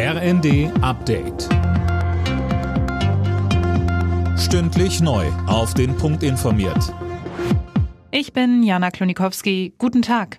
RND 0.00 0.70
Update. 0.80 1.48
Stündlich 4.38 5.00
neu. 5.00 5.26
Auf 5.48 5.74
den 5.74 5.96
Punkt 5.96 6.22
informiert. 6.22 6.94
Ich 8.12 8.32
bin 8.32 8.62
Jana 8.62 8.92
Klonikowski. 8.92 9.74
Guten 9.76 10.02
Tag. 10.02 10.38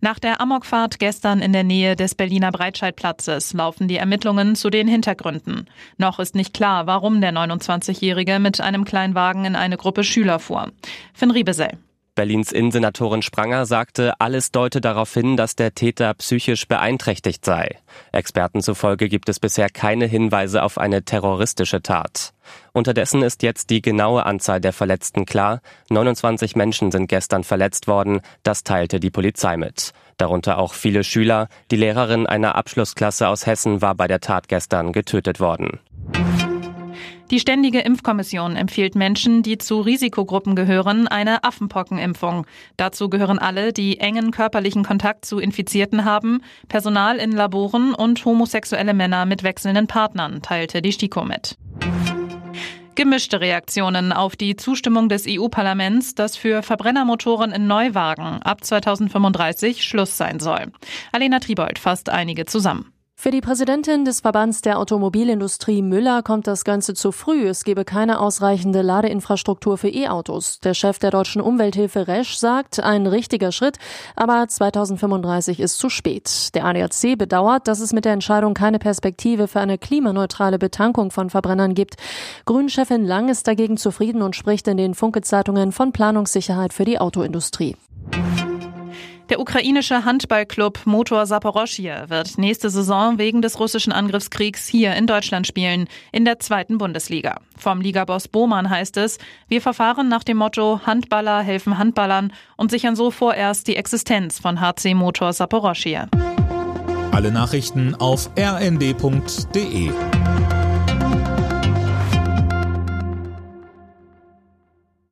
Nach 0.00 0.18
der 0.18 0.40
Amokfahrt 0.40 0.98
gestern 0.98 1.40
in 1.40 1.52
der 1.52 1.64
Nähe 1.64 1.96
des 1.96 2.14
Berliner 2.14 2.50
Breitscheidplatzes 2.50 3.52
laufen 3.52 3.88
die 3.88 3.96
Ermittlungen 3.96 4.56
zu 4.56 4.70
den 4.70 4.88
Hintergründen. 4.88 5.68
Noch 5.98 6.18
ist 6.18 6.34
nicht 6.34 6.54
klar, 6.54 6.86
warum 6.86 7.20
der 7.20 7.34
29-Jährige 7.34 8.38
mit 8.38 8.62
einem 8.62 8.86
Kleinwagen 8.86 9.44
in 9.44 9.54
eine 9.54 9.76
Gruppe 9.76 10.02
Schüler 10.02 10.38
fuhr. 10.38 10.72
Finn 11.12 11.30
Riebesell. 11.30 11.76
Berlins 12.14 12.52
Innensenatorin 12.52 13.22
Spranger 13.22 13.64
sagte, 13.64 14.12
alles 14.20 14.52
deute 14.52 14.82
darauf 14.82 15.14
hin, 15.14 15.38
dass 15.38 15.56
der 15.56 15.74
Täter 15.74 16.12
psychisch 16.12 16.68
beeinträchtigt 16.68 17.42
sei. 17.42 17.78
Experten 18.12 18.60
zufolge 18.60 19.08
gibt 19.08 19.30
es 19.30 19.40
bisher 19.40 19.70
keine 19.70 20.04
Hinweise 20.04 20.62
auf 20.62 20.76
eine 20.76 21.04
terroristische 21.04 21.80
Tat. 21.80 22.34
Unterdessen 22.72 23.22
ist 23.22 23.42
jetzt 23.42 23.70
die 23.70 23.80
genaue 23.80 24.26
Anzahl 24.26 24.60
der 24.60 24.74
Verletzten 24.74 25.24
klar. 25.24 25.62
29 25.88 26.54
Menschen 26.54 26.90
sind 26.90 27.06
gestern 27.06 27.44
verletzt 27.44 27.86
worden, 27.86 28.20
das 28.42 28.62
teilte 28.62 29.00
die 29.00 29.10
Polizei 29.10 29.56
mit. 29.56 29.92
Darunter 30.18 30.58
auch 30.58 30.74
viele 30.74 31.04
Schüler. 31.04 31.48
Die 31.70 31.76
Lehrerin 31.76 32.26
einer 32.26 32.56
Abschlussklasse 32.56 33.28
aus 33.28 33.46
Hessen 33.46 33.80
war 33.80 33.94
bei 33.94 34.06
der 34.06 34.20
Tat 34.20 34.48
gestern 34.48 34.92
getötet 34.92 35.40
worden. 35.40 35.80
Die 37.32 37.40
Ständige 37.40 37.80
Impfkommission 37.80 38.56
empfiehlt 38.56 38.94
Menschen, 38.94 39.42
die 39.42 39.56
zu 39.56 39.80
Risikogruppen 39.80 40.54
gehören, 40.54 41.08
eine 41.08 41.44
Affenpockenimpfung. 41.44 42.46
Dazu 42.76 43.08
gehören 43.08 43.38
alle, 43.38 43.72
die 43.72 44.00
engen 44.00 44.32
körperlichen 44.32 44.84
Kontakt 44.84 45.24
zu 45.24 45.38
Infizierten 45.38 46.04
haben, 46.04 46.42
Personal 46.68 47.16
in 47.16 47.32
Laboren 47.32 47.94
und 47.94 48.22
homosexuelle 48.26 48.92
Männer 48.92 49.24
mit 49.24 49.44
wechselnden 49.44 49.86
Partnern, 49.86 50.42
teilte 50.42 50.82
die 50.82 50.92
STIKO 50.92 51.24
mit. 51.24 51.56
Gemischte 52.96 53.40
Reaktionen 53.40 54.12
auf 54.12 54.36
die 54.36 54.54
Zustimmung 54.56 55.08
des 55.08 55.24
EU-Parlaments, 55.26 56.14
dass 56.14 56.36
für 56.36 56.62
Verbrennermotoren 56.62 57.52
in 57.52 57.66
Neuwagen 57.66 58.42
ab 58.42 58.62
2035 58.62 59.82
Schluss 59.82 60.18
sein 60.18 60.38
soll. 60.38 60.70
Alena 61.12 61.38
Tribold 61.38 61.78
fasst 61.78 62.10
einige 62.10 62.44
zusammen. 62.44 62.92
Für 63.22 63.30
die 63.30 63.40
Präsidentin 63.40 64.04
des 64.04 64.18
Verbands 64.18 64.62
der 64.62 64.80
Automobilindustrie 64.80 65.80
Müller 65.80 66.24
kommt 66.24 66.48
das 66.48 66.64
Ganze 66.64 66.92
zu 66.92 67.12
früh. 67.12 67.46
Es 67.46 67.62
gebe 67.62 67.84
keine 67.84 68.18
ausreichende 68.18 68.82
Ladeinfrastruktur 68.82 69.78
für 69.78 69.90
E-Autos. 69.90 70.58
Der 70.58 70.74
Chef 70.74 70.98
der 70.98 71.12
deutschen 71.12 71.40
Umwelthilfe 71.40 72.08
Resch 72.08 72.34
sagt, 72.34 72.80
ein 72.80 73.06
richtiger 73.06 73.52
Schritt, 73.52 73.78
aber 74.16 74.48
2035 74.48 75.60
ist 75.60 75.78
zu 75.78 75.88
spät. 75.88 76.52
Der 76.56 76.64
ADAC 76.64 77.16
bedauert, 77.16 77.68
dass 77.68 77.78
es 77.78 77.92
mit 77.92 78.06
der 78.06 78.12
Entscheidung 78.12 78.54
keine 78.54 78.80
Perspektive 78.80 79.46
für 79.46 79.60
eine 79.60 79.78
klimaneutrale 79.78 80.58
Betankung 80.58 81.12
von 81.12 81.30
Verbrennern 81.30 81.74
gibt. 81.74 81.94
Grünchefin 82.44 83.04
Lang 83.04 83.28
ist 83.28 83.46
dagegen 83.46 83.76
zufrieden 83.76 84.22
und 84.22 84.34
spricht 84.34 84.66
in 84.66 84.78
den 84.78 84.94
Funke-Zeitungen 84.94 85.70
von 85.70 85.92
Planungssicherheit 85.92 86.72
für 86.72 86.84
die 86.84 86.98
Autoindustrie. 86.98 87.76
Der 89.32 89.40
ukrainische 89.40 90.04
Handballclub 90.04 90.80
Motor 90.84 91.24
Saporoschje 91.24 92.04
wird 92.08 92.36
nächste 92.36 92.68
Saison 92.68 93.16
wegen 93.16 93.40
des 93.40 93.58
russischen 93.58 93.90
Angriffskriegs 93.90 94.68
hier 94.68 94.94
in 94.94 95.06
Deutschland 95.06 95.46
spielen, 95.46 95.88
in 96.12 96.26
der 96.26 96.38
zweiten 96.38 96.76
Bundesliga. 96.76 97.40
Vom 97.56 97.80
Ligaboss 97.80 98.28
Bohmann 98.28 98.68
heißt 98.68 98.98
es, 98.98 99.16
wir 99.48 99.62
verfahren 99.62 100.10
nach 100.10 100.22
dem 100.22 100.36
Motto 100.36 100.82
Handballer 100.84 101.40
helfen 101.40 101.78
Handballern 101.78 102.30
und 102.58 102.70
sichern 102.70 102.94
so 102.94 103.10
vorerst 103.10 103.68
die 103.68 103.76
Existenz 103.76 104.38
von 104.38 104.60
HC 104.60 104.92
Motor 104.92 105.32
Saporoschje. 105.32 106.08
Alle 107.12 107.32
Nachrichten 107.32 107.94
auf 107.94 108.28
rnd.de 108.38 109.92